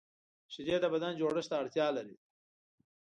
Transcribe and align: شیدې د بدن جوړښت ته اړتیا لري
شیدې 0.53 0.75
د 0.81 0.85
بدن 0.93 1.11
جوړښت 1.19 1.49
ته 1.51 1.55
اړتیا 1.61 1.87
لري 1.97 2.15